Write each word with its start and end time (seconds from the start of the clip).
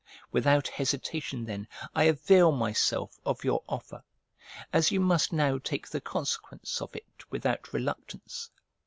Without 0.31 0.67
hesitation 0.67 1.45
then 1.45 1.67
I 1.93 2.05
avail 2.05 2.51
myself 2.51 3.19
of 3.23 3.43
your 3.43 3.61
offer; 3.69 4.03
as 4.73 4.89
you 4.89 4.99
must 4.99 5.31
now 5.31 5.59
take 5.59 5.87
the 5.87 6.01
consequence 6.01 6.81
of 6.81 6.95
it 6.95 7.29
without 7.29 7.71
reluctance. 7.71 8.49